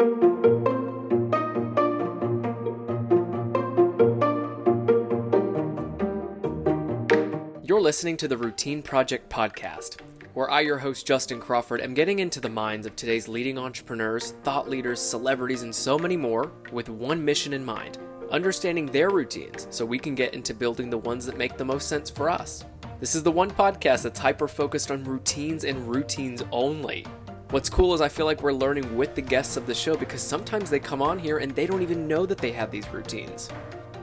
[0.00, 0.08] You're
[7.82, 10.00] listening to the Routine Project podcast,
[10.32, 14.32] where I, your host Justin Crawford, am getting into the minds of today's leading entrepreneurs,
[14.42, 17.98] thought leaders, celebrities, and so many more with one mission in mind
[18.30, 21.88] understanding their routines so we can get into building the ones that make the most
[21.88, 22.64] sense for us.
[23.00, 27.04] This is the one podcast that's hyper focused on routines and routines only.
[27.50, 30.22] What's cool is I feel like we're learning with the guests of the show because
[30.22, 33.48] sometimes they come on here and they don't even know that they have these routines.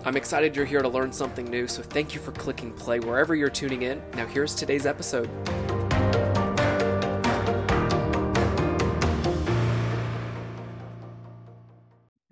[0.03, 3.35] I'm excited you're here to learn something new, so thank you for clicking play wherever
[3.35, 4.01] you're tuning in.
[4.15, 5.29] Now, here's today's episode.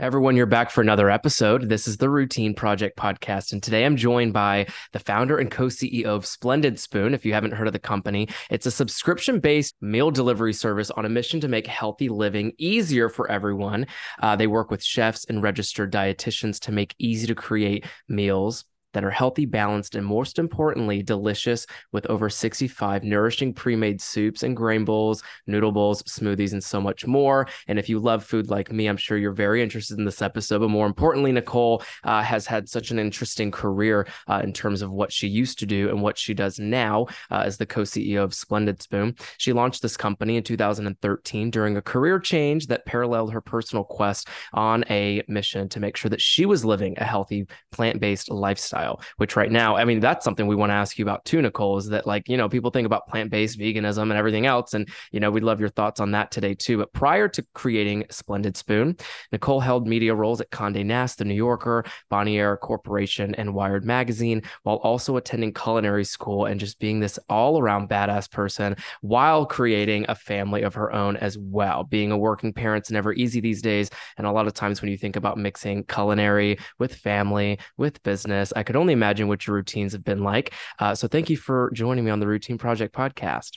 [0.05, 1.67] Everyone, you're back for another episode.
[1.67, 3.53] This is the Routine Project podcast.
[3.53, 7.15] And today I'm joined by the founder and co CEO of Splendid Spoon.
[7.15, 11.05] If you haven't heard of the company, it's a subscription based meal delivery service on
[11.05, 13.87] a mission to make healthy living easier for everyone.
[14.21, 18.63] Uh, they work with chefs and registered dietitians to make easy to create meals
[18.95, 24.41] that are healthy, balanced, and most importantly, delicious with over 65 nourishing pre made soups
[24.41, 27.45] and grain bowls, noodle bowls, smoothies, and so much more.
[27.67, 30.59] And if you love food like me, I'm sure you're very interested in this episode.
[30.59, 34.91] But more importantly, Nicole uh, has had such an interesting career uh, in terms of
[34.91, 38.23] what she used to do and what she does now uh, as the co CEO
[38.23, 39.15] of Splendid Spoon.
[39.37, 44.29] She launched this company in 2013 during a career change that paralleled her personal quest
[44.53, 48.84] on a mission to make sure that she was living a healthy, plant based lifestyle
[48.85, 51.41] lifestyle, which right now, I mean, that's something we want to ask you about too,
[51.41, 54.73] Nicole, is that like, you know, people think about plant based veganism and everything else.
[54.73, 56.77] And, you know, we'd love your thoughts on that today too.
[56.77, 58.97] But prior to creating Splendid Spoon,
[59.31, 64.41] Nicole held media roles at Conde Nast, The New Yorker, Bonnier Corporation, and Wired Magazine,
[64.63, 70.05] while also attending culinary school and just being this all around badass person while creating
[70.09, 71.83] a family of her own as well.
[71.83, 73.89] Being a working parent's never easy these days.
[74.17, 78.53] And a lot of times when you think about mixing culinary with family, with business,
[78.55, 80.53] I could could only imagine what your routines have been like.
[80.79, 83.51] Uh, so thank you for joining me on the Routine Project podcast.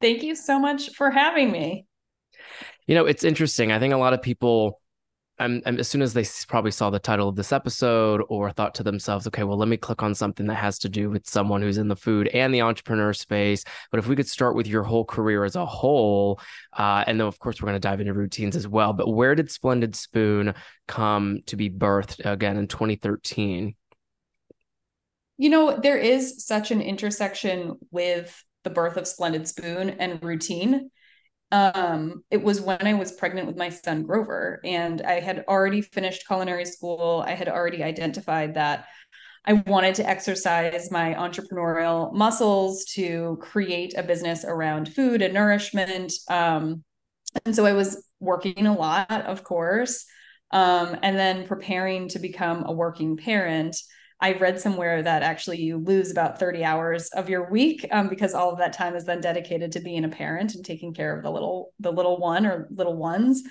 [0.00, 1.86] Thank you so much for having me.
[2.86, 3.72] You know, it's interesting.
[3.72, 4.80] I think a lot of people
[5.42, 8.74] I'm, I'm, as soon as they probably saw the title of this episode or thought
[8.76, 11.62] to themselves, okay, well, let me click on something that has to do with someone
[11.62, 13.64] who's in the food and the entrepreneur space.
[13.90, 16.40] But if we could start with your whole career as a whole,
[16.76, 18.92] uh, and then of course we're going to dive into routines as well.
[18.92, 20.54] But where did Splendid Spoon
[20.86, 23.74] come to be birthed again in 2013?
[25.42, 30.90] You know, there is such an intersection with the birth of Splendid Spoon and routine
[31.52, 35.82] um, it was when I was pregnant with my son Grover, and I had already
[35.82, 37.22] finished culinary school.
[37.26, 38.86] I had already identified that
[39.44, 46.14] I wanted to exercise my entrepreneurial muscles to create a business around food and nourishment.
[46.30, 46.84] Um,
[47.44, 50.06] and so I was working a lot, of course,
[50.52, 53.76] um, and then preparing to become a working parent.
[54.22, 58.34] I read somewhere that actually you lose about 30 hours of your week um, because
[58.34, 61.24] all of that time is then dedicated to being a parent and taking care of
[61.24, 63.42] the little the little one or little ones.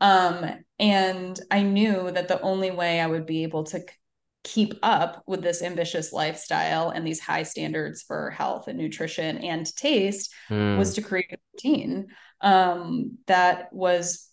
[0.00, 0.46] Um,
[0.78, 3.84] and I knew that the only way I would be able to
[4.44, 9.74] keep up with this ambitious lifestyle and these high standards for health and nutrition and
[9.76, 10.78] taste mm.
[10.78, 12.06] was to create a routine
[12.40, 14.28] um, that was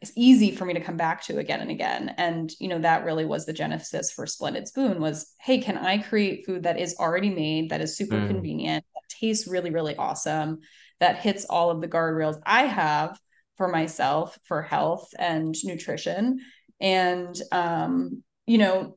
[0.00, 3.04] it's easy for me to come back to again and again and you know that
[3.04, 6.96] really was the genesis for splendid spoon was hey can i create food that is
[6.98, 8.26] already made that is super mm.
[8.26, 10.58] convenient that tastes really really awesome
[11.00, 13.18] that hits all of the guardrails i have
[13.56, 16.38] for myself for health and nutrition
[16.80, 18.96] and um you know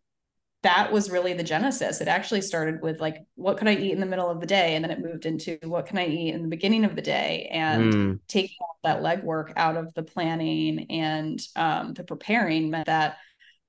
[0.64, 2.02] that was really the genesis.
[2.02, 4.76] It actually started with like, what could I eat in the middle of the day?
[4.76, 7.50] And then it moved into what can I eat in the beginning of the day
[7.52, 8.20] and mm.
[8.28, 13.18] taking all that legwork out of the planning and um, the preparing meant that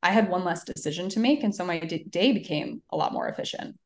[0.02, 1.42] I had one less decision to make.
[1.42, 3.78] And so my d- day became a lot more efficient.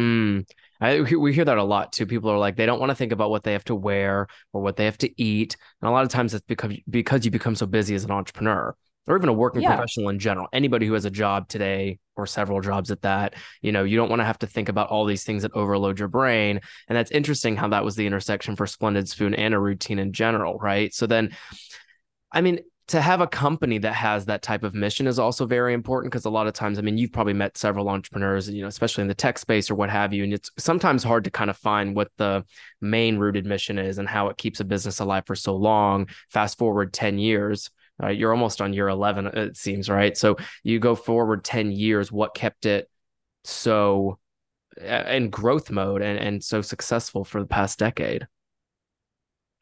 [0.00, 0.48] Mm.
[0.80, 2.06] I, we hear that a lot too.
[2.06, 4.62] People are like, they don't want to think about what they have to wear or
[4.62, 5.56] what they have to eat.
[5.82, 8.74] And a lot of times it's because, because you become so busy as an entrepreneur
[9.06, 9.74] or even a working yeah.
[9.74, 10.46] professional in general.
[10.52, 14.08] Anybody who has a job today or several jobs at that, you know, you don't
[14.08, 16.60] want to have to think about all these things that overload your brain.
[16.88, 20.12] And that's interesting how that was the intersection for Splendid Spoon and a routine in
[20.12, 20.92] general, right?
[20.92, 21.36] So then,
[22.32, 25.74] I mean, to have a company that has that type of mission is also very
[25.74, 28.68] important because a lot of times, I mean, you've probably met several entrepreneurs, you know,
[28.68, 30.24] especially in the tech space or what have you.
[30.24, 32.46] And it's sometimes hard to kind of find what the
[32.80, 36.08] main rooted mission is and how it keeps a business alive for so long.
[36.30, 37.70] Fast forward 10 years,
[38.02, 42.12] uh, you're almost on year 11 it seems right so you go forward 10 years
[42.12, 42.88] what kept it
[43.44, 44.18] so
[44.80, 48.26] uh, in growth mode and, and so successful for the past decade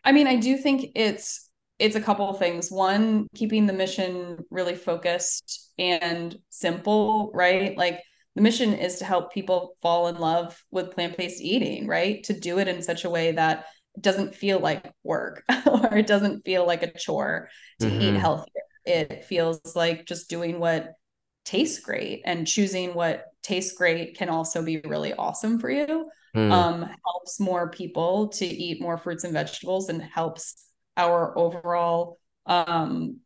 [0.05, 1.47] i mean i do think it's
[1.79, 2.71] it's a couple of things.
[2.71, 7.77] One, keeping the mission really focused and simple, right?
[7.77, 8.01] Like
[8.35, 12.23] the mission is to help people fall in love with plant-based eating, right?
[12.25, 13.67] To do it in such a way that
[14.01, 17.49] doesn't feel like work or it doesn't feel like a chore
[17.81, 18.01] to mm-hmm.
[18.01, 18.63] eat healthier.
[18.85, 20.93] It feels like just doing what
[21.45, 26.09] tastes great and choosing what tastes great can also be really awesome for you.
[26.37, 26.53] Mm.
[26.53, 30.67] Um, helps more people to eat more fruits and vegetables and helps
[30.97, 33.21] our overall um,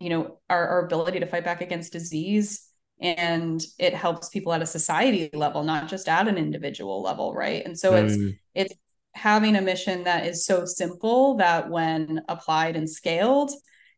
[0.00, 2.68] you know our, our ability to fight back against disease
[3.00, 7.64] and it helps people at a society level not just at an individual level right
[7.64, 8.04] and so mm.
[8.04, 8.74] it's it's
[9.14, 13.50] having a mission that is so simple that when applied and scaled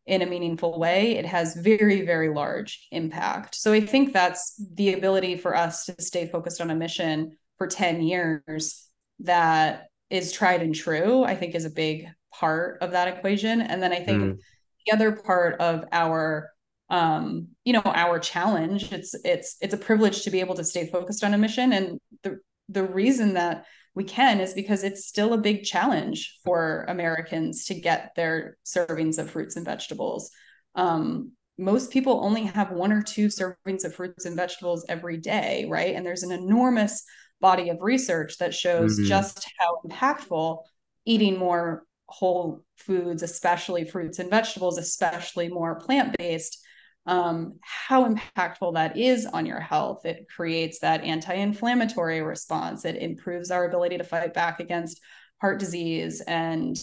[0.05, 4.93] in a meaningful way it has very very large impact so i think that's the
[4.93, 8.87] ability for us to stay focused on a mission for 10 years
[9.19, 12.07] that is tried and true i think is a big
[12.39, 13.61] part of that equation.
[13.61, 14.37] And then I think mm.
[14.85, 16.49] the other part of our
[16.89, 20.87] um you know our challenge it's it's it's a privilege to be able to stay
[20.87, 23.65] focused on a mission and the the reason that
[23.97, 29.17] we can is because it's still a big challenge for Americans to get their servings
[29.17, 30.29] of fruits and vegetables.
[30.75, 35.65] Um, most people only have one or two servings of fruits and vegetables every day,
[35.67, 35.95] right?
[35.95, 37.03] And there's an enormous
[37.41, 39.07] body of research that shows mm-hmm.
[39.07, 40.59] just how impactful
[41.05, 46.63] eating more whole foods, especially fruits and vegetables, especially more plant based,
[47.07, 50.05] um, how impactful that is on your health.
[50.05, 55.01] It creates that anti inflammatory response, it improves our ability to fight back against
[55.41, 56.77] heart disease and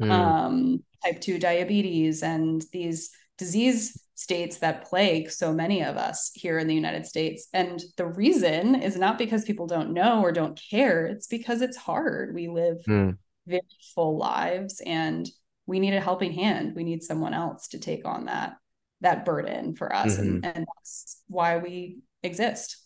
[0.00, 0.10] mm.
[0.10, 6.58] um, type 2 diabetes and these disease states that plague so many of us here
[6.58, 7.48] in the United States.
[7.52, 11.76] And the reason is not because people don't know or don't care, it's because it's
[11.76, 12.34] hard.
[12.34, 13.60] We live mm very
[13.94, 15.28] full lives and
[15.66, 18.56] we need a helping hand we need someone else to take on that
[19.00, 20.22] that burden for us mm-hmm.
[20.22, 22.78] and, and that's why we exist.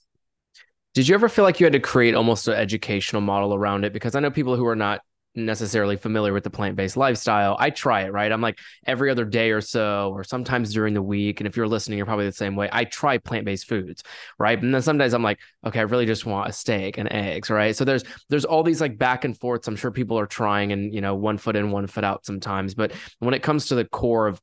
[0.95, 3.93] Did you ever feel like you had to create almost an educational model around it?
[3.93, 5.01] Because i know people who are not
[5.37, 7.57] necessarily familiar with the plant-based lifestyle.
[7.59, 8.33] I try it right?
[8.33, 11.69] I'm like every other day or so or sometimes during the week and if you're
[11.69, 12.69] listening you're probably the same way.
[12.73, 14.03] I try plant-based foods
[14.39, 14.61] right?
[14.61, 17.77] And then sometimes i'm like okay i really just want a steak and eggs right?
[17.77, 20.93] So there's there's all these like back and forths i'm sure people are trying and
[20.93, 22.75] you know one foot in one foot out sometimes.
[22.75, 24.41] But when it comes to the core of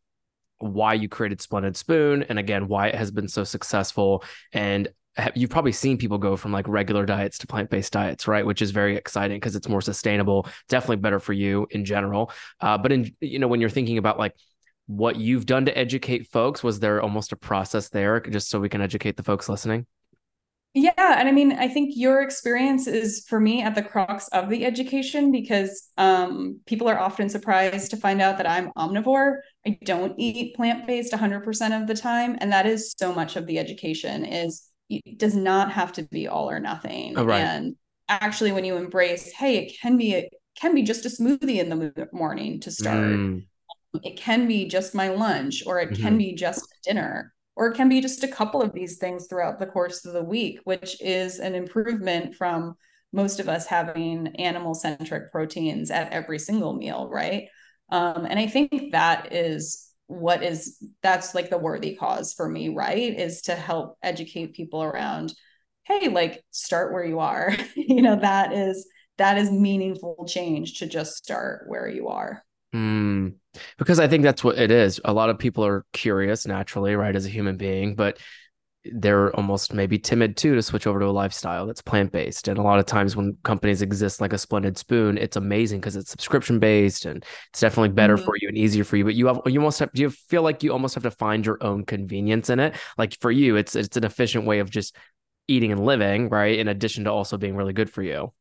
[0.60, 4.24] why you created Splendid Spoon and again why it has been so successful.
[4.52, 4.90] And
[5.36, 8.46] you've probably seen people go from like regular diets to plant-based diets right?
[8.46, 12.32] Which is very exciting because it's more sustainable definitely better for you in general.
[12.62, 14.34] Uh, but in you know when you're thinking about like
[14.88, 18.70] what you've done to educate folks was there almost a process there just so we
[18.70, 19.86] can educate the folks listening
[20.74, 24.50] yeah and i mean i think your experience is for me at the crux of
[24.50, 29.78] the education because um, people are often surprised to find out that i'm omnivore i
[29.86, 34.24] don't eat plant-based 100% of the time and that is so much of the education
[34.26, 37.18] is it does not have to be all or nothing.
[37.18, 37.42] Oh, right.
[37.42, 37.76] And
[38.10, 41.70] actually, when you embrace, hey, it can be it can be just a smoothie in
[41.70, 42.98] the morning to start.
[42.98, 43.46] Mm.
[44.04, 46.04] It can be just my lunch, or it mm-hmm.
[46.04, 49.58] can be just dinner, or it can be just a couple of these things throughout
[49.58, 52.76] the course of the week, which is an improvement from
[53.12, 57.48] most of us having animal centric proteins at every single meal, right?
[57.90, 62.70] Um, and I think that is what is that's like the worthy cause for me
[62.70, 63.20] right?
[63.20, 65.34] Is to help educate people around
[65.86, 67.56] hey like start where you are.
[67.76, 68.88] You know that is
[69.18, 72.44] that is meaningful change to just start where you are
[72.74, 73.34] mm,
[73.78, 77.16] because i think that's what it is a lot of people are curious naturally right
[77.16, 78.20] as a human being but
[78.94, 82.48] they're almost maybe timid too to switch over to a lifestyle that's plant based.
[82.48, 85.96] And a lot of times when companies exist like a Splendid Spoon, it's amazing because
[85.96, 88.26] it's subscription based and it's definitely better mm-hmm.
[88.26, 89.04] for you and easier for you.
[89.04, 91.46] But you have you almost have do you feel like you almost have to find
[91.46, 92.76] your own convenience in it?
[92.98, 94.96] Like for you, it's it's an efficient way of just
[95.48, 96.58] eating and living, right?
[96.58, 98.34] In addition to also being really good for you.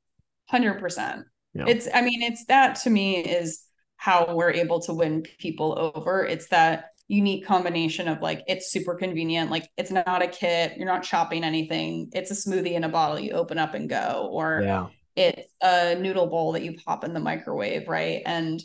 [0.49, 1.27] Hundred percent.
[1.55, 3.63] It's I mean, it's that to me is
[3.97, 6.25] how we're able to win people over.
[6.25, 10.89] It's that unique combination of like it's super convenient like it's not a kit you're
[10.89, 14.63] not chopping anything it's a smoothie in a bottle you open up and go or
[14.65, 14.87] yeah.
[15.15, 18.61] it's a noodle bowl that you pop in the microwave right and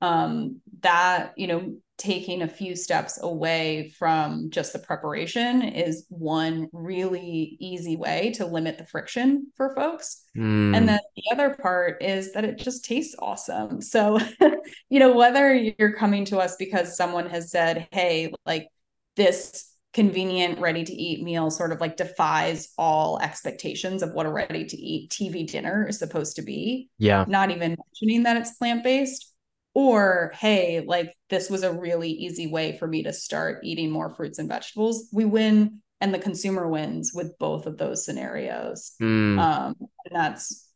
[0.00, 6.68] um that you know taking a few steps away from just the preparation is one
[6.72, 10.24] really easy way to limit the friction for folks.
[10.36, 10.76] Mm.
[10.76, 13.80] And then the other part is that it just tastes awesome.
[13.80, 14.18] So,
[14.88, 18.68] you know, whether you're coming to us because someone has said, hey, like
[19.14, 24.32] this convenient, ready to eat meal sort of like defies all expectations of what a
[24.32, 26.88] ready to eat TV dinner is supposed to be.
[26.98, 27.24] Yeah.
[27.28, 29.33] Not even mentioning that it's plant based
[29.74, 34.14] or hey like this was a really easy way for me to start eating more
[34.14, 39.38] fruits and vegetables we win and the consumer wins with both of those scenarios mm.
[39.38, 40.68] um, and that's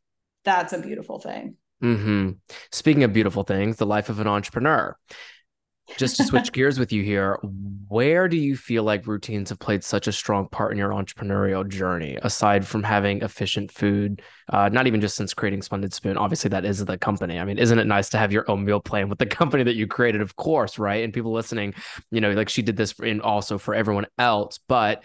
[0.45, 2.31] that's a beautiful thing mm-hmm.
[2.73, 4.97] speaking of beautiful things the life of an entrepreneur
[5.97, 7.39] just to switch gears with you here,
[7.89, 11.67] where do you feel like routines have played such a strong part in your entrepreneurial
[11.67, 14.23] journey, aside from having efficient food?
[14.53, 16.17] Uh, not even just since creating Splendid Spoon.
[16.17, 17.39] Obviously, that is the company.
[17.39, 19.75] I mean, isn't it nice to have your own meal plan with the company that
[19.75, 20.21] you created?
[20.21, 21.03] Of course, right?
[21.03, 21.75] And people listening,
[22.11, 25.03] you know, like she did this in also for everyone else, but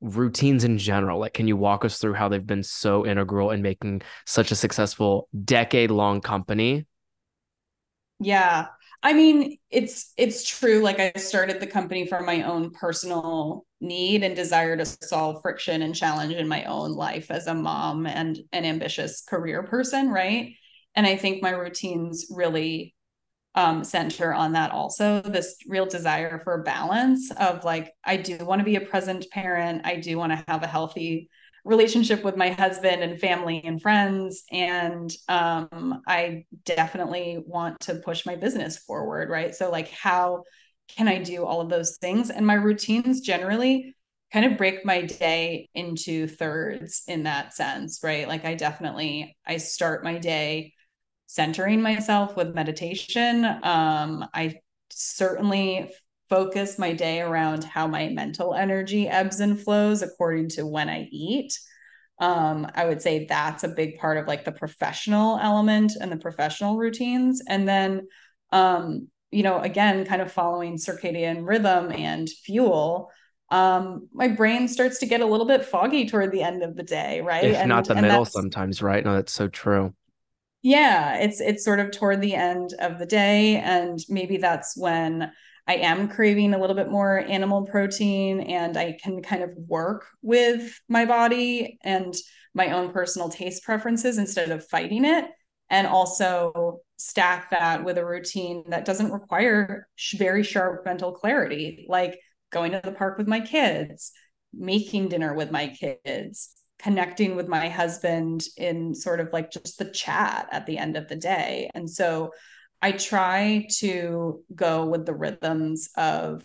[0.00, 3.62] routines in general like can you walk us through how they've been so integral in
[3.62, 6.86] making such a successful decade long company
[8.20, 8.66] yeah
[9.02, 10.80] I mean, it's it's true.
[10.80, 15.82] Like I started the company for my own personal need and desire to solve friction
[15.82, 20.54] and challenge in my own life as a mom and an ambitious career person, right?
[20.96, 22.96] And I think my routines really
[23.54, 28.60] um, center on that also this real desire for balance of like i do want
[28.60, 31.28] to be a present parent i do want to have a healthy
[31.68, 38.24] relationship with my husband and family and friends and um, i definitely want to push
[38.24, 39.54] my business forward right?
[39.54, 40.44] So like how
[40.96, 42.30] can i do all of those things?
[42.30, 43.94] And my routines generally
[44.32, 48.26] kind of break my day into thirds in that sense right?
[48.26, 50.72] Like i definitely i start my day
[51.26, 53.44] centering myself with meditation.
[53.44, 54.54] Um, i
[54.90, 55.90] certainly
[56.28, 61.08] focus my day around how my mental energy ebbs and flows according to when I
[61.10, 61.58] eat.
[62.20, 66.16] Um, I would say that's a big part of like the professional element and the
[66.16, 67.42] professional routines.
[67.48, 68.08] And then,
[68.50, 73.10] um, you know, again, kind of following circadian rhythm and fuel,
[73.50, 76.82] um, my brain starts to get a little bit foggy toward the end of the
[76.82, 77.44] day, right?
[77.44, 79.04] If and, not the middle sometimes, right?
[79.04, 79.94] No, that's so true.
[80.62, 83.56] Yeah, it's it's sort of toward the end of the day.
[83.56, 85.30] And maybe that's when
[85.68, 90.06] I am craving a little bit more animal protein and I can kind of work
[90.22, 92.14] with my body and
[92.54, 95.26] my own personal taste preferences instead of fighting it.
[95.70, 102.18] And also stack that with a routine that doesn't require very sharp mental clarity, like
[102.50, 104.12] going to the park with my kids,
[104.54, 109.90] making dinner with my kids, connecting with my husband in sort of like just the
[109.90, 111.68] chat at the end of the day.
[111.74, 112.30] And so
[112.80, 116.42] I try to go with the rhythms of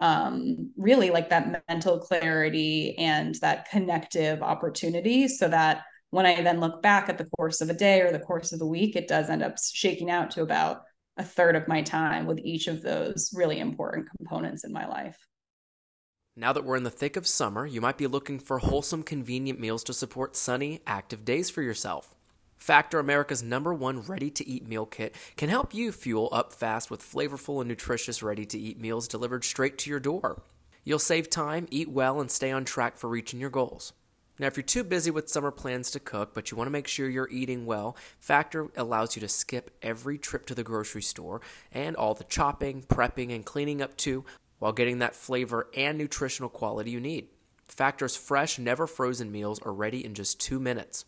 [0.00, 6.60] um, really like that mental clarity and that connective opportunity so that when I then
[6.60, 9.08] look back at the course of a day or the course of the week, it
[9.08, 10.82] does end up shaking out to about
[11.16, 15.16] a third of my time with each of those really important components in my life.
[16.36, 19.60] Now that we're in the thick of summer, you might be looking for wholesome, convenient
[19.60, 22.13] meals to support sunny, active days for yourself.
[22.64, 26.90] Factor America's number one ready to eat meal kit can help you fuel up fast
[26.90, 30.40] with flavorful and nutritious ready to eat meals delivered straight to your door.
[30.82, 33.92] You'll save time, eat well, and stay on track for reaching your goals.
[34.38, 36.88] Now, if you're too busy with summer plans to cook, but you want to make
[36.88, 41.42] sure you're eating well, Factor allows you to skip every trip to the grocery store
[41.70, 44.24] and all the chopping, prepping, and cleaning up too,
[44.58, 47.28] while getting that flavor and nutritional quality you need.
[47.68, 51.04] Factor's fresh, never frozen meals are ready in just two minutes.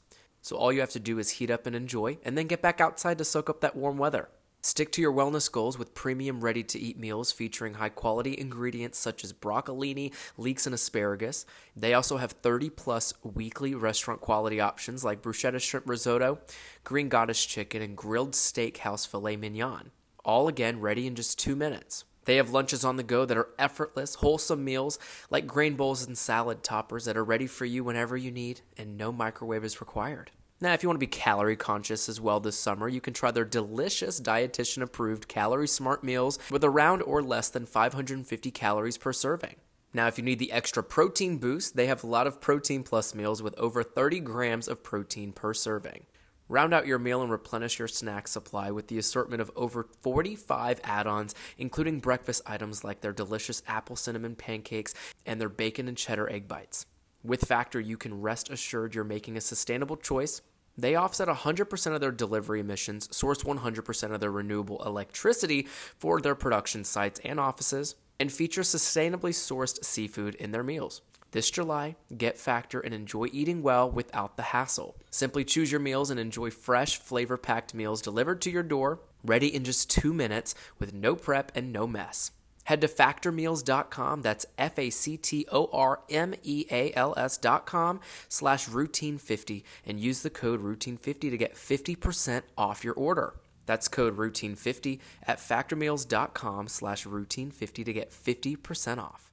[0.46, 2.80] So all you have to do is heat up and enjoy, and then get back
[2.80, 4.28] outside to soak up that warm weather.
[4.60, 8.96] Stick to your wellness goals with premium ready to eat meals featuring high quality ingredients
[8.96, 11.46] such as broccolini, leeks, and asparagus.
[11.74, 16.38] They also have 30 plus weekly restaurant quality options like bruschetta shrimp risotto,
[16.84, 19.90] green goddess chicken, and grilled steakhouse filet mignon.
[20.24, 22.04] All again ready in just two minutes.
[22.24, 26.16] They have lunches on the go that are effortless, wholesome meals like grain bowls and
[26.16, 30.30] salad toppers that are ready for you whenever you need, and no microwave is required.
[30.58, 33.30] Now, if you want to be calorie conscious as well this summer, you can try
[33.30, 39.12] their delicious dietitian approved calorie smart meals with around or less than 550 calories per
[39.12, 39.56] serving.
[39.92, 43.14] Now, if you need the extra protein boost, they have a lot of protein plus
[43.14, 46.06] meals with over 30 grams of protein per serving.
[46.48, 50.80] Round out your meal and replenish your snack supply with the assortment of over 45
[50.84, 54.94] add ons, including breakfast items like their delicious apple cinnamon pancakes
[55.26, 56.86] and their bacon and cheddar egg bites.
[57.26, 60.42] With Factor, you can rest assured you're making a sustainable choice.
[60.78, 65.66] They offset 100% of their delivery emissions, source 100% of their renewable electricity
[65.98, 71.02] for their production sites and offices, and feature sustainably sourced seafood in their meals.
[71.32, 74.94] This July, get Factor and enjoy eating well without the hassle.
[75.10, 79.52] Simply choose your meals and enjoy fresh, flavor packed meals delivered to your door, ready
[79.52, 82.30] in just two minutes with no prep and no mess.
[82.66, 88.00] Head to factormeals.com, that's F A C T O R M E A L S.com
[88.28, 93.34] slash routine50 and use the code routine50 to get 50% off your order.
[93.66, 99.30] That's code routine50 at factormeals.com slash routine50 to get 50% off.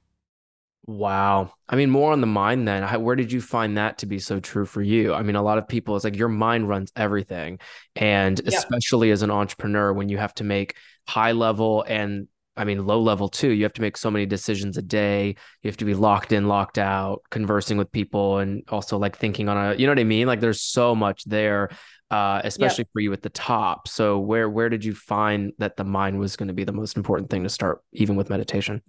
[0.86, 1.54] Wow.
[1.68, 2.84] I mean, more on the mind then.
[2.84, 5.12] How, where did you find that to be so true for you?
[5.12, 7.58] I mean, a lot of people, it's like your mind runs everything.
[7.96, 8.56] And yeah.
[8.56, 10.76] especially as an entrepreneur, when you have to make
[11.08, 13.50] high level and I mean, low level too.
[13.50, 15.34] You have to make so many decisions a day.
[15.62, 19.48] You have to be locked in, locked out, conversing with people, and also like thinking
[19.48, 20.26] on a, you know what I mean?
[20.26, 21.70] Like there's so much there,
[22.10, 22.92] uh, especially yep.
[22.92, 23.88] for you at the top.
[23.88, 26.96] So where where did you find that the mind was going to be the most
[26.96, 28.82] important thing to start, even with meditation?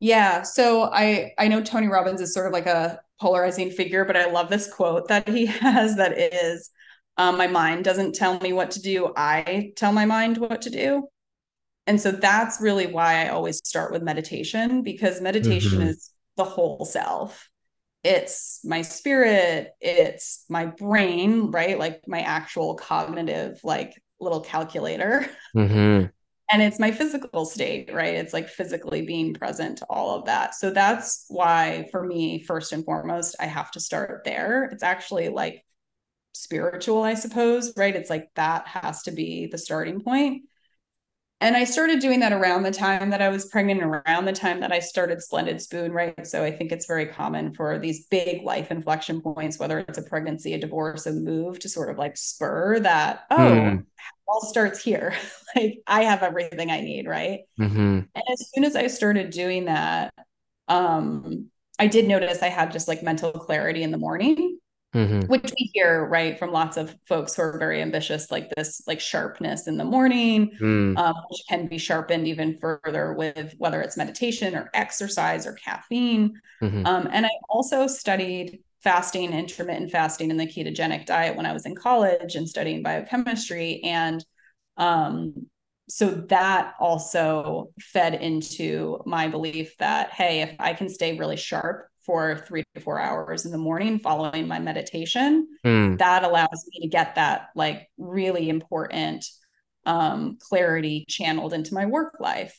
[0.00, 0.42] Yeah.
[0.42, 4.30] So I I know Tony Robbins is sort of like a polarizing figure, but I
[4.30, 6.70] love this quote that he has that is,
[7.16, 9.12] um, "My mind doesn't tell me what to do.
[9.16, 11.08] I tell my mind what to do."
[11.88, 15.88] And so that's really why I always start with meditation because meditation mm-hmm.
[15.88, 17.48] is the whole self.
[18.04, 21.78] It's my spirit, it's my brain, right?
[21.78, 25.26] Like my actual cognitive, like little calculator.
[25.56, 26.06] Mm-hmm.
[26.50, 28.14] And it's my physical state, right?
[28.14, 30.54] It's like physically being present to all of that.
[30.54, 34.64] So that's why, for me, first and foremost, I have to start there.
[34.64, 35.62] It's actually like
[36.32, 37.94] spiritual, I suppose, right?
[37.94, 40.44] It's like that has to be the starting point
[41.40, 44.60] and I started doing that around the time that I was pregnant, around the time
[44.60, 46.26] that I started Splendid Spoon, right?
[46.26, 50.02] So I think it's very common for these big life inflection points, whether it's a
[50.02, 53.84] pregnancy, a divorce, a move, to sort of like spur that, oh, mm.
[54.26, 55.14] all starts here.
[55.56, 57.40] like I have everything I need, right?
[57.60, 58.00] Mm-hmm.
[58.14, 60.12] And as soon as I started doing that,
[60.66, 64.58] um, I did notice I had just like mental clarity in the morning
[64.94, 65.20] mm-hmm.
[65.26, 69.00] which we hear right from lots of folks who are very ambitious like this like
[69.00, 70.96] sharpness in the morning mm.
[70.98, 76.32] um, which can be sharpened even further with whether it's meditation or exercise or caffeine
[76.62, 76.86] mm-hmm.
[76.86, 81.66] um, and i also studied fasting intermittent fasting and the ketogenic diet when i was
[81.66, 84.24] in college and studying biochemistry and
[84.76, 85.34] um,
[85.88, 91.88] so that also fed into my belief that hey if i can stay really sharp
[92.08, 95.46] for three to four hours in the morning following my meditation.
[95.62, 95.98] Mm.
[95.98, 99.26] That allows me to get that like really important
[99.84, 102.58] um, clarity channeled into my work life.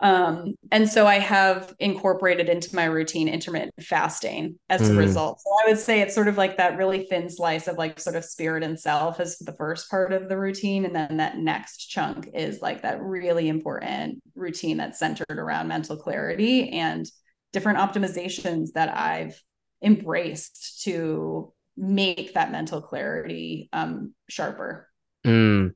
[0.00, 4.94] Um, and so I have incorporated into my routine intermittent fasting as mm.
[4.94, 5.40] a result.
[5.40, 8.16] So I would say it's sort of like that really thin slice of like sort
[8.16, 10.86] of spirit and self as the first part of the routine.
[10.86, 15.98] And then that next chunk is like that really important routine that's centered around mental
[15.98, 17.04] clarity and
[17.52, 19.40] different optimizations that I've
[19.82, 24.88] embraced to make that mental clarity um, sharper.
[25.24, 25.74] Mm.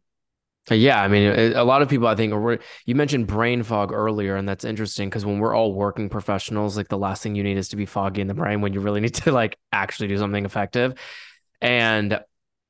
[0.70, 2.32] Yeah, I mean, a lot of people, I think,
[2.87, 6.88] you mentioned brain fog earlier, and that's interesting because when we're all working professionals, like
[6.88, 9.00] the last thing you need is to be foggy in the brain when you really
[9.00, 10.94] need to like actually do something effective.
[11.61, 12.20] And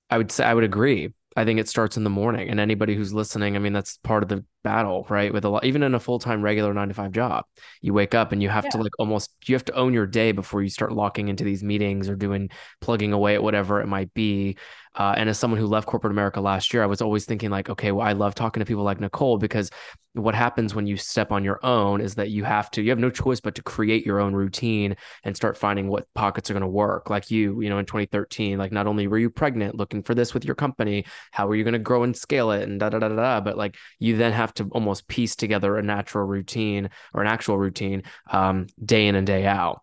[0.08, 1.12] I would say I would agree.
[1.36, 4.22] I think it starts in the morning, and anybody who's listening, I mean, that's part
[4.22, 5.32] of the battle, right?
[5.32, 7.44] With a lot, even in a full time regular nine to five job,
[7.80, 8.70] you wake up and you have yeah.
[8.70, 11.62] to like almost, you have to own your day before you start locking into these
[11.62, 14.56] meetings or doing plugging away at whatever it might be.
[14.94, 17.70] Uh, and as someone who left corporate America last year, I was always thinking like,
[17.70, 19.70] okay, well, I love talking to people like Nicole because
[20.14, 22.98] what happens when you step on your own is that you have to, you have
[22.98, 24.94] no choice but to create your own routine
[25.24, 27.08] and start finding what pockets are going to work.
[27.08, 30.34] Like you, you know, in 2013, like not only were you pregnant looking for this
[30.34, 32.98] with your company, how are you going to grow and scale it and da da
[32.98, 37.22] da da, but like you then have to almost piece together a natural routine or
[37.22, 39.82] an actual routine um, day in and day out,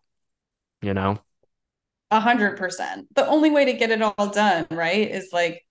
[0.82, 1.20] you know?
[2.12, 3.14] A hundred percent.
[3.16, 5.64] The only way to get it all done, right, is like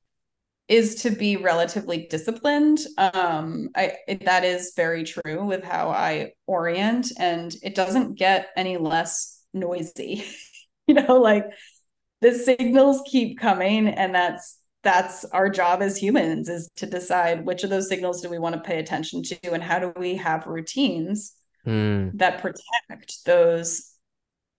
[0.69, 2.79] is to be relatively disciplined.
[2.97, 8.77] Um, I that is very true with how I orient, and it doesn't get any
[8.77, 10.25] less noisy.
[10.87, 11.45] you know, like
[12.21, 17.65] the signals keep coming, and that's that's our job as humans is to decide which
[17.65, 20.47] of those signals do we want to pay attention to, and how do we have
[20.47, 21.35] routines
[21.67, 22.17] mm.
[22.19, 23.93] that protect those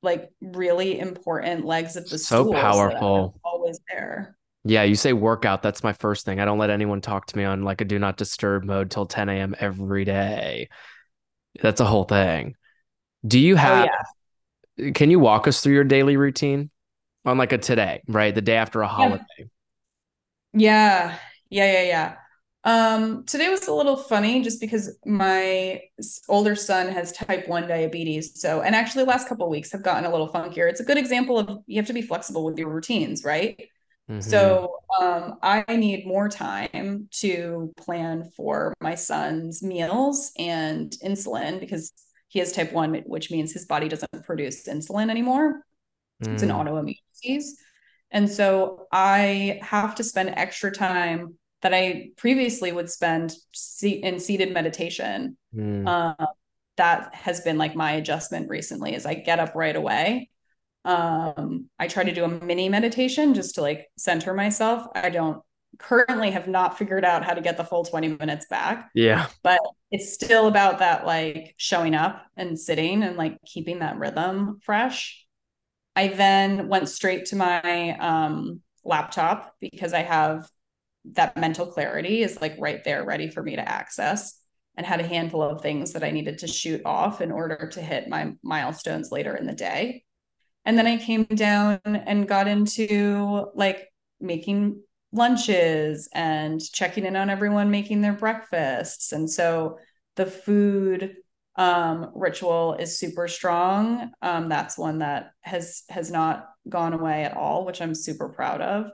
[0.01, 3.39] like really important legs of the so powerful.
[3.43, 4.37] always there.
[4.65, 6.39] Yeah you say workout that's my first thing.
[6.39, 9.05] I don't let anyone talk to me on like a do not disturb mode till
[9.05, 10.69] 10 a.m every day.
[11.61, 12.55] That's a whole thing.
[13.25, 14.91] Do you oh, have oh, yeah.
[14.91, 16.69] can you walk us through your daily routine?
[17.25, 18.33] On like a today right?
[18.33, 19.23] The day after a holiday.
[19.37, 19.45] yeah
[20.53, 21.17] yeah
[21.49, 22.15] yeah yeah Yeah.
[22.63, 25.81] um, today was a little funny just because my
[26.27, 28.39] older son has type 1 diabetes.
[28.41, 30.69] So, and actually the last couple weeks have gotten a little funkier.
[30.69, 33.59] It's a good example of you have to be flexible with your routines, right?
[34.09, 34.21] Mm-hmm.
[34.21, 41.93] So, um, I need more time to plan for my son's meals and insulin because
[42.27, 45.63] he has type 1, which means his body doesn't produce insulin anymore.
[46.23, 46.33] Mm.
[46.33, 46.55] It's an mm.
[46.55, 47.57] autoimmune disease.
[48.11, 53.33] And so I have to spend extra time that I previously would spend
[53.83, 55.37] in seated meditation.
[55.55, 55.87] Mm.
[55.87, 56.25] Uh,
[56.77, 60.29] that has been like my adjustment recently is I get up right away.
[60.85, 64.87] Um, I try to do a mini meditation just to like center myself.
[64.95, 65.43] I don't
[65.77, 68.89] currently have not figured out how to get the full 20 minutes back.
[68.95, 69.27] Yeah.
[69.43, 69.59] But
[69.91, 75.25] it's still about that like showing up and sitting and like keeping that rhythm fresh.
[75.99, 80.49] I then went straight to my um, laptop because I have
[81.11, 84.39] that mental clarity is like right there ready for me to access
[84.77, 87.81] and had a handful of things that I needed to shoot off in order to
[87.81, 90.05] hit my milestones later in the day.
[90.63, 93.89] And then I came down and got into like
[94.21, 94.81] making
[95.11, 99.11] lunches and checking in on everyone making their breakfasts.
[99.11, 99.79] And so
[100.15, 101.17] the food
[101.59, 104.11] um, ritual is super strong.
[104.21, 108.61] Um, that's one that has has not gone away at all, which I'm super proud
[108.61, 108.91] of.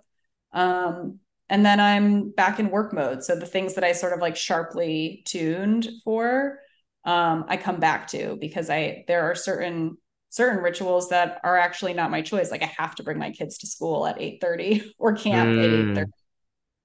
[0.51, 3.23] Um, and then I'm back in work mode.
[3.23, 6.57] So the things that I sort of like sharply tuned for,
[7.03, 9.97] um, I come back to because I there are certain
[10.29, 12.49] certain rituals that are actually not my choice.
[12.49, 15.63] Like I have to bring my kids to school at 8 30 or camp mm.
[15.63, 16.11] at 8 30.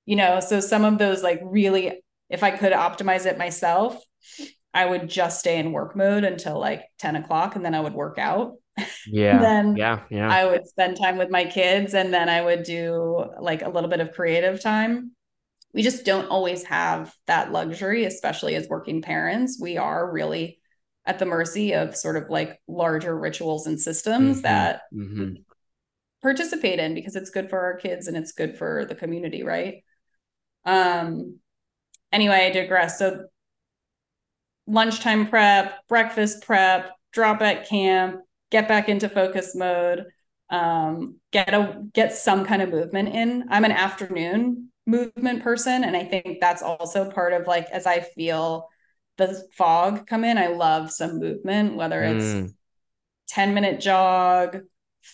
[0.04, 3.96] You know, so some of those like really, if I could optimize it myself,
[4.72, 7.94] I would just stay in work mode until like 10 o'clock and then I would
[7.94, 8.54] work out.
[9.06, 9.38] Yeah.
[9.38, 10.30] then yeah, yeah.
[10.30, 13.90] I would spend time with my kids and then I would do like a little
[13.90, 15.12] bit of creative time.
[15.74, 19.58] We just don't always have that luxury, especially as working parents.
[19.60, 20.60] We are really
[21.04, 24.42] at the mercy of sort of like larger rituals and systems mm-hmm.
[24.42, 25.34] that mm-hmm.
[26.22, 29.84] participate in because it's good for our kids and it's good for the community, right?
[30.64, 31.38] Um
[32.12, 32.98] anyway, I digress.
[32.98, 33.26] So
[34.66, 38.20] lunchtime prep, breakfast prep, drop at camp,
[38.50, 40.06] get back into focus mode,
[40.50, 43.44] um, get a get some kind of movement in.
[43.50, 48.00] I'm an afternoon movement person, and I think that's also part of like as I
[48.00, 48.68] feel
[49.16, 52.54] the fog come in, I love some movement, whether it's mm.
[53.28, 54.60] 10 minute jog,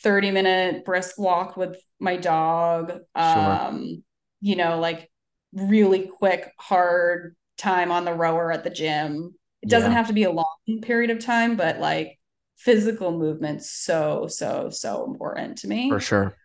[0.02, 3.96] 30 minute brisk walk with my dog, um, sure.
[4.40, 5.10] you know, like
[5.52, 9.34] really quick, hard time on the rower at the gym.
[9.62, 9.96] It doesn't yeah.
[9.96, 10.46] have to be a long
[10.82, 12.18] period of time, but like
[12.56, 15.90] physical movement so so so important to me.
[15.90, 16.36] For sure.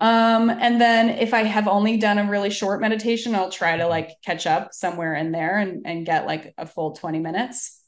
[0.00, 3.86] Um, and then if I have only done a really short meditation, I'll try to
[3.86, 7.80] like catch up somewhere in there and, and get like a full 20 minutes.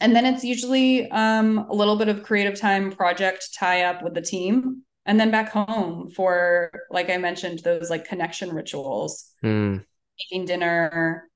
[0.00, 4.14] And then it's usually um, a little bit of creative time project tie up with
[4.14, 9.84] the team and then back home for like I mentioned, those like connection rituals, mm.
[10.20, 11.28] Making dinner,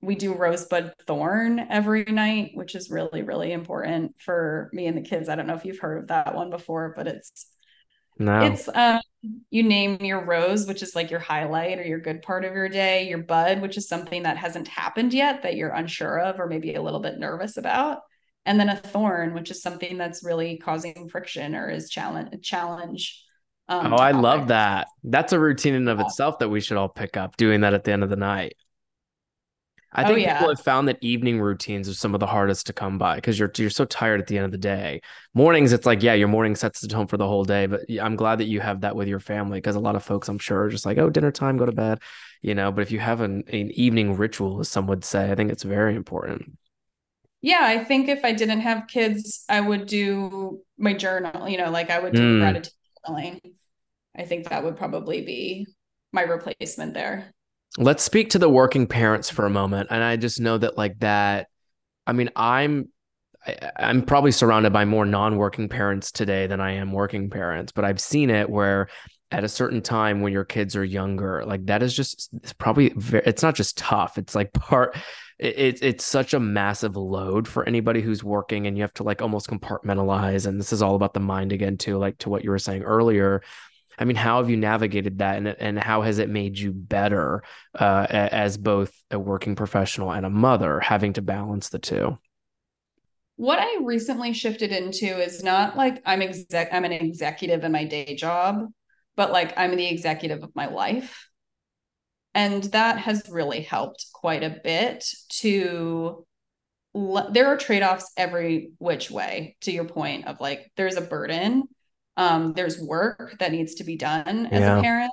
[0.00, 5.02] we do rosebud thorn every night, which is really, really important for me and the
[5.02, 5.28] kids.
[5.28, 7.46] I don't know if you've heard of that one before, but it's
[8.18, 8.42] no.
[8.42, 9.00] It's um
[9.50, 12.68] you name your rose, which is like your highlight or your good part of your
[12.68, 16.46] day, your bud, which is something that hasn't happened yet that you're unsure of or
[16.46, 18.00] maybe a little bit nervous about.
[18.46, 23.24] And then a thorn, which is something that's really causing friction or is challenge challenge.
[23.68, 24.88] Um, oh, I love that.
[25.04, 27.84] That's a routine in of itself that we should all pick up doing that at
[27.84, 28.54] the end of the night.
[29.92, 30.34] I think oh, yeah.
[30.34, 33.38] people have found that evening routines are some of the hardest to come by because
[33.38, 35.00] you're you're so tired at the end of the day.
[35.32, 37.66] Mornings, it's like yeah, your morning sets the tone for the whole day.
[37.66, 40.28] But I'm glad that you have that with your family because a lot of folks,
[40.28, 42.00] I'm sure, are just like oh, dinner time, go to bed,
[42.42, 42.70] you know.
[42.70, 45.62] But if you have an, an evening ritual, as some would say, I think it's
[45.62, 46.58] very important.
[47.40, 51.48] Yeah, I think if I didn't have kids, I would do my journal.
[51.48, 52.40] You know, like I would do mm.
[52.40, 52.72] gratitude
[53.08, 53.40] journaling.
[54.18, 55.66] I think that would probably be
[56.12, 57.32] my replacement there.
[57.76, 59.88] Let's speak to the working parents for a moment.
[59.90, 61.48] And i just know that like that
[62.06, 62.88] i mean i'm
[63.76, 68.00] i'm probably surrounded by more non-working parents today than i am working parents but i've
[68.00, 68.88] seen it where
[69.30, 72.90] at a certain time when your kids are younger like that is just it's probably
[72.96, 74.16] very, it's not just tough.
[74.16, 74.96] It's like part
[75.38, 79.22] it, it's such a massive load for anybody who's working and you have to like
[79.22, 80.46] almost compartmentalize.
[80.46, 82.82] And this is all about the mind again too like to what you were saying
[82.82, 83.42] earlier
[83.98, 87.42] I mean, how have you navigated that, and and how has it made you better
[87.78, 92.18] uh, as both a working professional and a mother, having to balance the two?
[93.36, 97.84] What I recently shifted into is not like I'm exec I'm an executive in my
[97.84, 98.66] day job,
[99.16, 101.28] but like I'm the executive of my life.
[102.34, 105.04] And that has really helped quite a bit
[105.40, 106.24] to
[106.94, 111.64] there are trade-offs every which way to your point of like there's a burden
[112.18, 114.78] um, there's work that needs to be done as yeah.
[114.78, 115.12] a parent.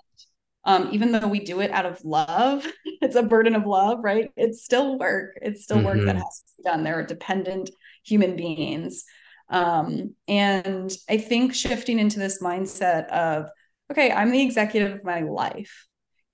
[0.65, 2.65] Um, even though we do it out of love,
[3.01, 4.31] it's a burden of love, right?
[4.35, 5.37] It's still work.
[5.41, 5.85] It's still mm-hmm.
[5.85, 6.17] work that mm-hmm.
[6.17, 6.83] has to be done.
[6.83, 7.69] There are dependent
[8.03, 9.05] human beings.
[9.49, 13.49] Um, and I think shifting into this mindset of,
[13.91, 15.87] okay, I'm the executive of my life.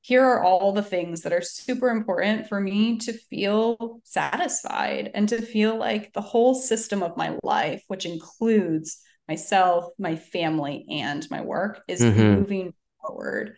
[0.03, 5.27] here are all the things that are super important for me to feel satisfied and
[5.29, 9.01] to feel like the whole system of my life, which includes
[9.31, 12.39] myself, my family, and my work, is mm-hmm.
[12.39, 13.55] moving forward.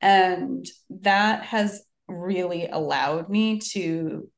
[0.00, 4.28] And that has really allowed me to,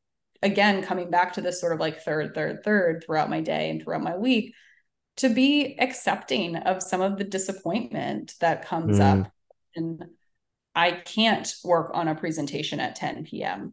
[0.42, 3.82] again, coming back to this sort of like third, third, third throughout my day and
[3.82, 4.52] throughout my week,
[5.16, 9.22] to be accepting of some of the disappointment that comes mm.
[9.22, 9.32] up.
[9.74, 10.04] And
[10.74, 13.72] I can't work on a presentation at 10 p.m.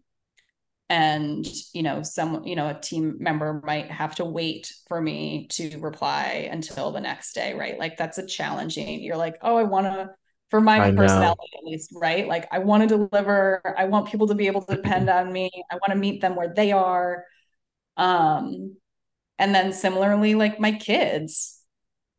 [0.90, 5.48] And, you know, some, you know, a team member might have to wait for me
[5.52, 7.80] to reply until the next day, right?
[7.80, 10.12] Like that's a challenging, you're like, oh, I want to,
[10.50, 11.60] for my I personality know.
[11.60, 12.28] at least, right?
[12.28, 15.50] Like I want to deliver, I want people to be able to depend on me.
[15.72, 17.24] I want to meet them where they are.
[17.98, 18.76] Um,
[19.40, 21.60] and then similarly, like my kids,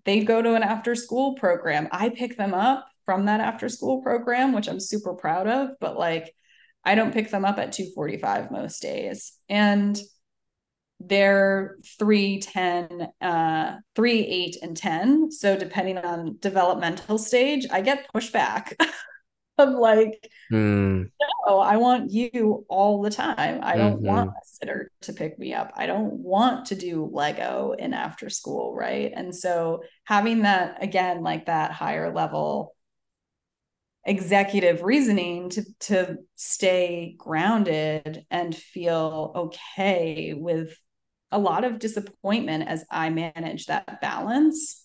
[0.04, 1.86] they go to an after school program.
[1.92, 5.96] I pick them up from that after school program, which I'm super proud of, but
[5.96, 6.34] like
[6.84, 9.32] I don't pick them up at 245 most days.
[9.48, 9.98] And
[11.00, 18.06] they're 3 10 uh 3 8 and 10 so depending on developmental stage i get
[18.14, 18.74] pushback
[19.58, 21.08] of like mm.
[21.46, 24.06] no i want you all the time i don't mm-hmm.
[24.06, 28.30] want a sitter to pick me up i don't want to do lego in after
[28.30, 32.73] school right and so having that again like that higher level
[34.06, 40.78] executive reasoning to to stay grounded and feel okay with
[41.32, 44.82] a lot of disappointment as I manage that balance.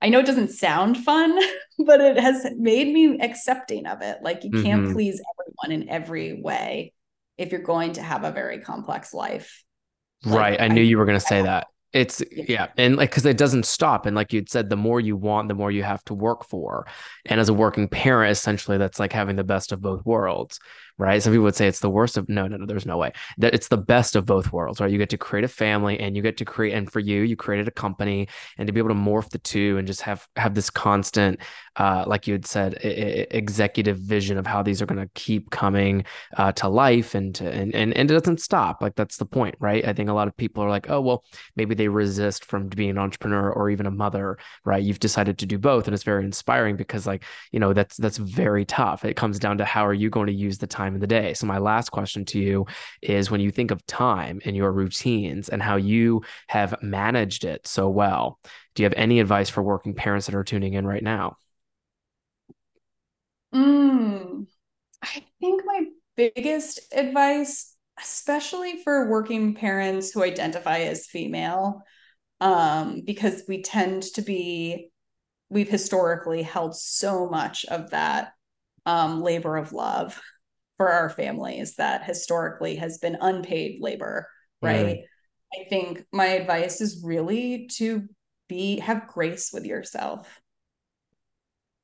[0.00, 1.38] I know it doesn't sound fun,
[1.86, 4.18] but it has made me accepting of it.
[4.22, 4.92] Like you can't mm-hmm.
[4.94, 5.20] please
[5.62, 6.92] everyone in every way
[7.36, 9.62] if you're going to have a very complex life.
[10.24, 10.60] Right.
[10.60, 11.66] I knew I, you were going to say that.
[11.92, 15.14] It's yeah, and like because it doesn't stop, and like you'd said, the more you
[15.14, 16.86] want, the more you have to work for.
[17.26, 20.58] And as a working parent, essentially, that's like having the best of both worlds,
[21.02, 21.22] right?
[21.22, 22.66] Some people would say it's the worst of no, no, no.
[22.66, 24.90] There's no way that it's the best of both worlds, right?
[24.90, 27.36] You get to create a family, and you get to create, and for you, you
[27.36, 30.54] created a company, and to be able to morph the two and just have have
[30.54, 31.40] this constant,
[31.76, 35.10] uh, like you had said, I- I- executive vision of how these are going to
[35.14, 36.04] keep coming
[36.36, 38.80] uh, to life, and to and, and and it doesn't stop.
[38.80, 39.86] Like that's the point, right?
[39.86, 41.24] I think a lot of people are like, oh well,
[41.56, 44.82] maybe they resist from being an entrepreneur or even a mother, right?
[44.82, 48.18] You've decided to do both, and it's very inspiring because, like, you know, that's that's
[48.18, 49.04] very tough.
[49.04, 51.34] It comes down to how are you going to use the time in the day.
[51.34, 52.66] So my last question to you
[53.00, 57.66] is: when you think of time in your routines and how you have managed it
[57.66, 58.38] so well,
[58.74, 61.36] do you have any advice for working parents that are tuning in right now?
[63.54, 64.46] Mm,
[65.02, 71.82] I think my biggest advice especially for working parents who identify as female,
[72.40, 74.90] um, because we tend to be,
[75.50, 78.32] we've historically held so much of that
[78.86, 80.20] um, labor of love
[80.82, 84.28] for our families that historically has been unpaid labor,
[84.60, 84.96] right?
[84.96, 85.02] Mm.
[85.54, 88.08] I think my advice is really to
[88.48, 90.40] be have grace with yourself.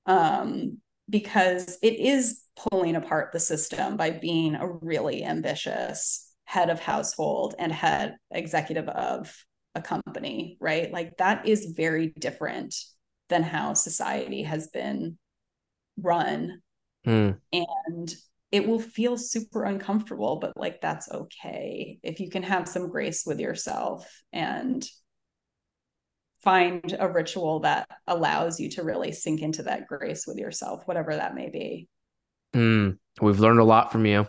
[0.06, 6.80] Um, because it is pulling apart the system by being a really ambitious head of
[6.80, 9.32] household and head executive of
[9.76, 10.90] a company, right?
[10.90, 12.74] Like that is very different
[13.28, 15.18] than how society has been
[16.02, 16.62] run.
[17.06, 17.38] Mm.
[17.52, 18.14] And
[18.50, 21.98] it will feel super uncomfortable, but like that's okay.
[22.02, 24.86] If you can have some grace with yourself and
[26.42, 31.16] find a ritual that allows you to really sink into that grace with yourself, whatever
[31.16, 31.88] that may be.
[32.54, 34.26] Mm, we've learned a lot from you.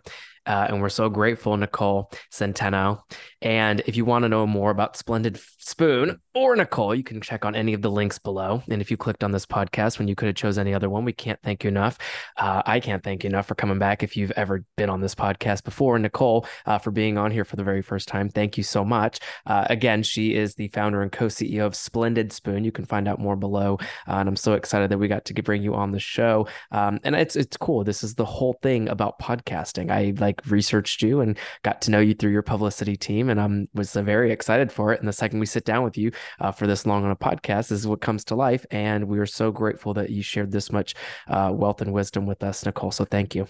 [0.50, 3.02] Uh, and we're so grateful, Nicole Centeno.
[3.42, 7.46] And if you want to know more about Splendid Spoon or Nicole, you can check
[7.46, 8.64] on any of the links below.
[8.68, 11.06] And if you clicked on this podcast when you could have chose any other one,
[11.06, 12.00] we can't thank you enough.
[12.36, 14.02] Uh, I can't thank you enough for coming back.
[14.02, 17.56] If you've ever been on this podcast before, Nicole, uh, for being on here for
[17.56, 19.20] the very first time, thank you so much.
[19.46, 22.64] Uh, again, she is the founder and co-CEO of Splendid Spoon.
[22.64, 23.78] You can find out more below.
[24.08, 26.48] Uh, and I'm so excited that we got to bring you on the show.
[26.72, 27.84] Um, and it's it's cool.
[27.84, 29.92] This is the whole thing about podcasting.
[29.92, 33.46] I like researched you and got to know you through your publicity team, and I
[33.46, 35.00] um, was uh, very excited for it.
[35.00, 37.70] And the second we sit down with you uh, for this long on a podcast,
[37.70, 38.66] this is what comes to life.
[38.72, 40.96] And we are so grateful that you shared this much
[41.28, 42.92] uh, wealth and wisdom with us, Nicole.
[42.92, 43.48] So thank you.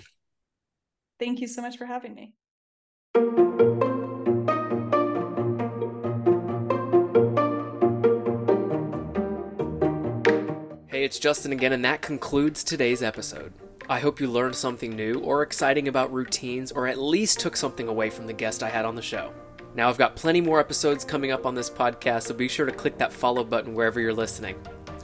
[1.19, 2.33] Thank you so much for having me.
[10.87, 13.53] Hey, it's Justin again, and that concludes today's episode.
[13.89, 17.87] I hope you learned something new or exciting about routines, or at least took something
[17.87, 19.33] away from the guest I had on the show.
[19.73, 22.71] Now, I've got plenty more episodes coming up on this podcast, so be sure to
[22.71, 24.57] click that follow button wherever you're listening.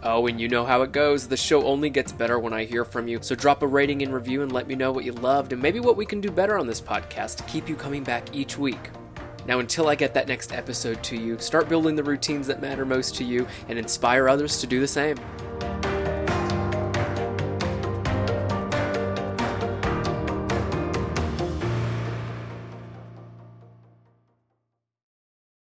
[0.04, 1.28] Oh, and you know how it goes.
[1.28, 3.18] The show only gets better when I hear from you.
[3.24, 5.80] So drop a rating and review and let me know what you loved and maybe
[5.80, 8.92] what we can do better on this podcast to keep you coming back each week.
[9.48, 12.86] Now, until I get that next episode to you, start building the routines that matter
[12.86, 15.18] most to you and inspire others to do the same.